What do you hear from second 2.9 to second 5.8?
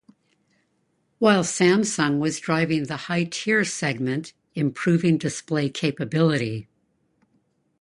high tier segment improving display